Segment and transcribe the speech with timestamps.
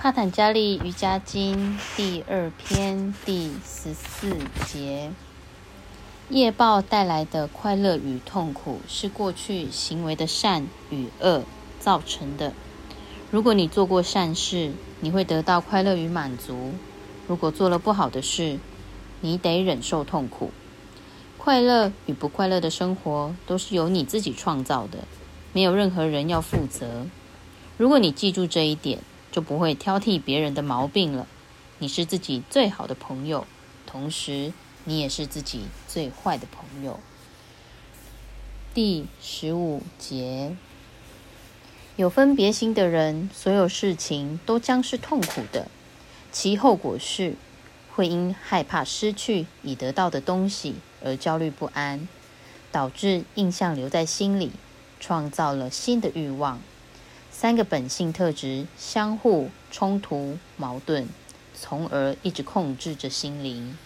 [0.00, 5.10] 帕坦加利瑜伽经第二篇第十四节：
[6.28, 11.42] 业报带来的快乐与痛苦，是过去行为的善与恶
[11.80, 12.52] 造成的。
[13.32, 16.74] 如果你做过善事，你会得到快乐与满足；
[17.26, 18.60] 如果做了不好的事，
[19.20, 20.52] 你得忍受痛苦。
[21.36, 24.98] 快乐与不快乐的生活都是由你自己创造的，
[25.52, 27.04] 没有任何人要负责。
[27.76, 29.00] 如果你记住这一点，
[29.30, 31.26] 就不会挑剔别人的毛病了。
[31.78, 33.46] 你是自己最好的朋友，
[33.86, 34.52] 同时
[34.84, 36.98] 你也是自己最坏的朋友。
[38.74, 40.56] 第十五节，
[41.96, 45.68] 有分别心的人，所有事情都将是痛苦的，
[46.30, 47.34] 其后果是
[47.94, 52.08] 会因害怕失去已得到的东西而焦虑不安，
[52.70, 54.52] 导致印象留在心里，
[55.00, 56.60] 创造了新的欲望。
[57.40, 61.06] 三个本性特质相互冲突、矛盾，
[61.54, 63.78] 从而一直控制着心灵。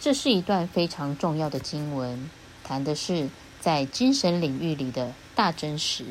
[0.00, 2.28] 这是一段非常重要的经文，
[2.64, 3.28] 谈的是
[3.60, 6.04] 在精神领域里的大真实。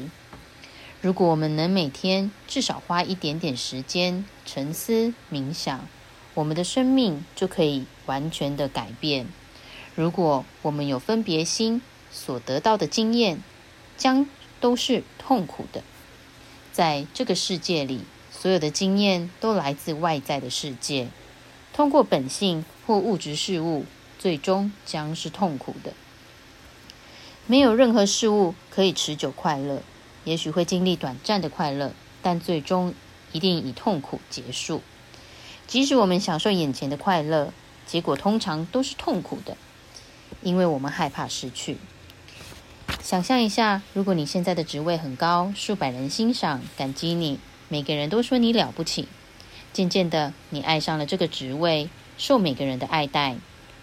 [1.02, 5.86] 如果我们能每天至少花一点点时间沉思冥想，
[6.34, 9.28] 我们的生命就可以完全的改变。
[9.94, 13.44] 如果我们有分别心，所得到的经验
[13.98, 14.26] 将
[14.62, 15.84] 都是痛苦的。
[16.72, 21.10] 在这个世界里，所有的经验都来自外在的世界，
[21.74, 23.86] 通过本性或物质事物，
[24.18, 25.94] 最终将是痛苦的。
[27.48, 29.82] 没有任何事物可以持久快乐，
[30.24, 31.92] 也许会经历短暂的快乐，
[32.22, 32.94] 但最终
[33.32, 34.82] 一定以痛苦结束。
[35.68, 37.52] 即使我们享受眼前的快乐，
[37.86, 39.58] 结果通常都是痛苦的，
[40.42, 41.78] 因为我们害怕失去。
[43.04, 49.08] 想象一下，如果你现在的职位很高，数百人欣赏、感激你，每个人都说你了不起。
[49.74, 53.38] 渐渐的，你爱上了这个职位，受每个人的爱戴，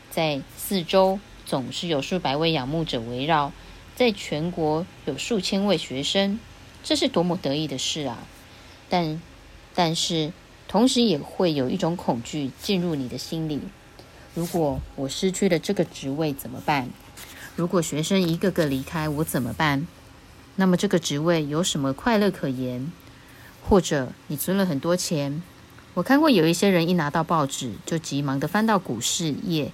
[0.09, 3.53] 在四周总是有数百位仰慕者围绕，
[3.97, 6.39] 在全国有数千位学生，
[6.85, 8.19] 这是多么得意的事啊！
[8.89, 9.21] 但，
[9.75, 10.33] 但是
[10.69, 13.61] 同时也会有一种恐惧进入你的心里：
[14.35, 16.89] 如果我失去了这个职位怎么办？
[17.59, 19.85] 如果学生一个个离开，我怎么办？
[20.55, 22.93] 那么这个职位有什么快乐可言？
[23.69, 25.43] 或者你存了很多钱？
[25.95, 29.73] 我看过有一些人一拿到报纸，就急忙的翻到股市页，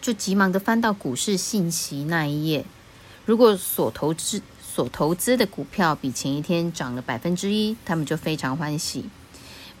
[0.00, 2.64] 就急忙的翻到股市信息那一页。
[3.24, 9.06] 如果所投资所投资的股票比前一天涨了百分之一，他们就非常欢喜。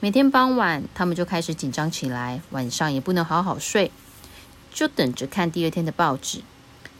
[0.00, 3.92] 每天傍晚，他们就开始紧张起来，晚上也不能好好睡。
[4.74, 6.42] 就等着看第二天的报纸。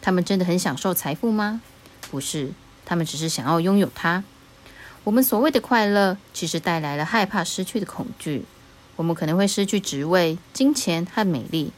[0.01, 1.61] 他们真的很享受财富吗？
[2.09, 2.53] 不是，
[2.85, 4.23] 他们只是想要拥有它。
[5.03, 8.45] 我们所谓的快乐，其实带来了害怕失去的恐惧。
[8.95, 11.71] 我们可能会失去职位、金钱和美丽，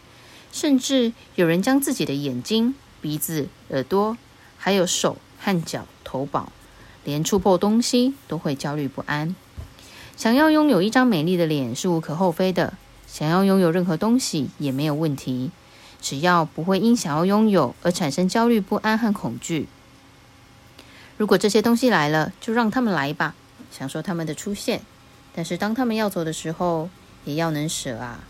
[0.52, 4.18] 甚至有人将自己的眼睛、鼻子、耳朵，
[4.58, 6.52] 还有手和脚投保，
[7.04, 9.36] 连触碰东西都会焦虑不安。
[10.16, 12.74] 想要拥有一张美丽的脸是无可厚非的，
[13.08, 15.52] 想要拥有任何东西也没有问题。
[16.02, 19.68] 只要不会因想要拥有而产生焦虑不安和恐惧。
[21.18, 23.34] 如果这些东西来了，就让他们来吧，
[23.72, 24.82] 享受他们的出现。
[25.34, 26.90] 但是当他们要走的时候，
[27.26, 28.24] 也要能舍啊。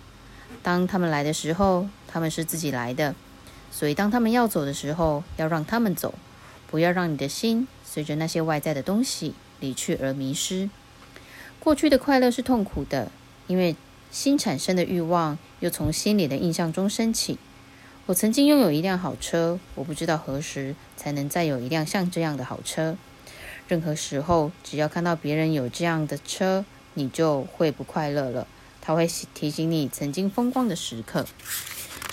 [0.64, 3.14] 当他们来的时候，他们是自己来的，
[3.72, 6.14] 所以当他们要走的时候，要让他们走，
[6.70, 10.70] 不要让你的心随着那些外在的东西离去而迷失。
[11.60, 13.12] 过去的快乐是痛苦的，
[13.48, 13.76] 因为
[14.10, 17.38] 新产生的欲望又从心里的印象中升起。
[18.07, 22.95] 我曾经拥有一辆好车，我不知道何时才能再有一辆像这样的好车。
[23.68, 26.63] 任何时候，只要看到别人有这样的车，
[26.94, 28.47] 你就会不快乐了。
[28.79, 31.25] 它会提醒你曾经风光的时刻。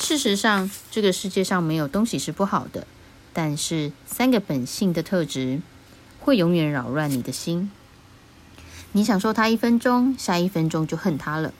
[0.00, 2.88] 事实上，这个世界上没有东西是不好的，
[3.32, 5.62] 但是三个本性的特质
[6.18, 7.70] 会永远扰乱你的心。
[8.90, 11.54] 你享受它一分钟，下一分钟就恨它了。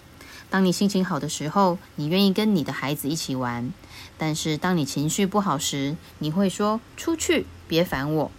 [0.55, 3.73] 当你心情好的时候，你愿意跟你的孩子一起玩；
[4.17, 8.31] 但是当你情绪不好时，你会说：“出去，别烦我。”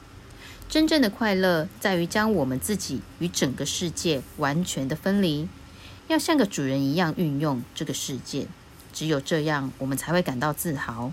[0.70, 5.50] 真正的快乐在于将我们自己与整个世界完全的分离，
[6.08, 8.48] 要像个主人一样运用这个世界。
[8.94, 11.12] 只有这样，我们才会感到自豪。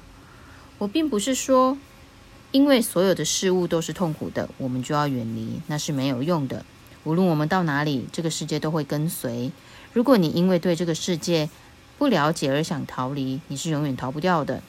[0.78, 1.76] 我并不是说，
[2.52, 6.64] 因为所有的事物都是痛苦的，我们就要远离，那是没有用的。
[7.02, 9.50] 无论我们到哪里，这个世界都会跟随。
[9.92, 11.50] 如果你因为对这个世界
[11.98, 14.62] 不了解而想逃离，你是永远逃不掉的。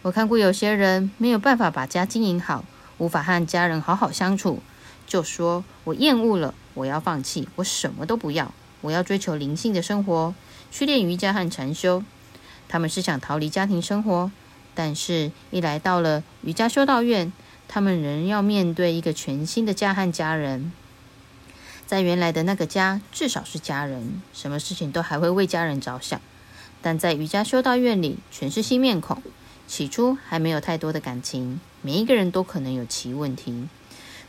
[0.00, 2.64] 我看过有些人没有办法把家经营好，
[2.98, 4.60] 无法和家人好好相处，
[5.06, 10.34] 就说我厌恶了，我要放弃，我什么都不要，我要追求灵性的生活，
[10.70, 12.02] 去练瑜伽和禅修。
[12.68, 14.32] 他们是想逃离家庭生活，
[14.74, 17.30] 但是一来到了瑜伽修道院，
[17.68, 20.72] 他们仍要面对一个全新的家和家人。
[21.92, 26.18] 在原来的那个家，至少是家人，什么事情都还会为家人着想。
[26.80, 29.22] 但在瑜伽修道院里，全是新面孔，
[29.66, 33.68] 起初还没有太多的感情，每一个人都可能有其问题。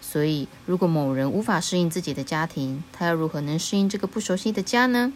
[0.01, 5.13] 所以，如果某人无法适应自己的家庭，他要如何能适应这个不熟悉的家呢？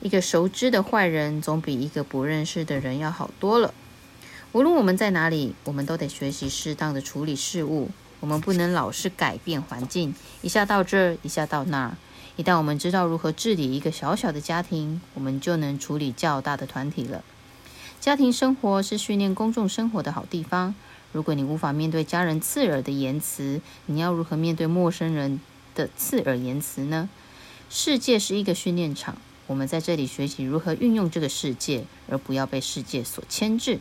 [0.00, 3.72] 一个熟知的坏人，总比一个不认识的人要好多了。
[4.50, 7.88] 无论我们在哪里，我们都得学习适当的处理事物。
[8.20, 11.96] 我们不能老是改变环境，一下到这儿，一下到那儿。
[12.36, 17.24] 一旦我们知道如何治理一个小小的家庭，我们就能处理较大的团体了。
[18.00, 20.74] 家庭生活是训练公众生活的好地方。
[21.12, 25.40] 如果你无法面对家人刺耳的言辞，你要如何面对陌生人
[25.74, 27.08] 的刺耳言辞呢？
[27.70, 29.16] 世界是一个训练场，
[29.46, 33.80] 我们在这里学习如何运用这个世界，而不要被世界所牵制。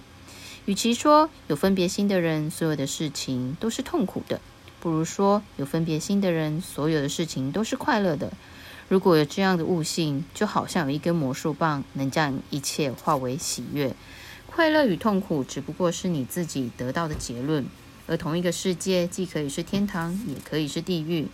[0.67, 4.41] 与其说有分别心的人，所有的事情都是痛苦的，
[4.81, 8.33] 不如说有分别心的人，所有的事情都是快乐的。
[8.89, 13.95] 如果有这样的悟性，就好像有一根魔术棒，能将一切化为喜悦。
[14.45, 17.65] 快乐与痛苦只不过是你自己得到的结论，
[18.05, 21.29] 而同一个世界既可以是天堂，也可以是地狱。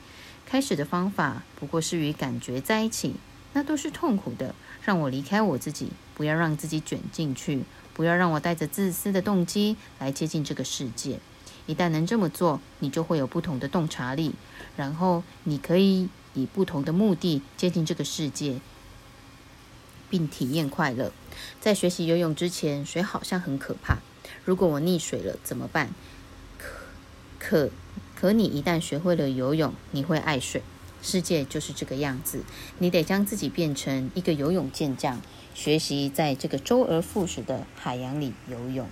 [0.45, 3.15] 开始的方法不过是与感觉在一起，
[3.53, 4.53] 那都是痛苦的。
[4.83, 7.63] 让我离开我自己，不要让自己卷进去。
[7.94, 11.19] 不要让我带着自私的动机来接近这个世界。
[11.66, 14.34] 一旦能这么做，你就会有不同的洞察力，
[14.75, 18.60] 然后你可以以不同的目的接近这个世界，
[20.10, 21.13] 并体验快乐。
[21.62, 24.00] 在学习游泳之前，水好像很可怕。
[24.44, 25.94] 如果我溺水了怎么办？
[26.57, 26.68] 可
[27.39, 27.72] 可
[28.16, 30.62] 可，你一旦学会了游泳，你会爱水。
[31.03, 32.44] 世界就是这个样子，
[32.79, 35.21] 你得将自己变成一个游泳健将。
[35.53, 38.89] 学习在这个周而复始的海洋里游泳。